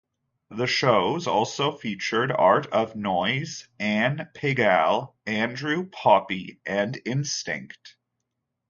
[0.49, 7.97] The shows also featured Art of Noise, Anne Pigalle, Andrew Poppy and Instinct.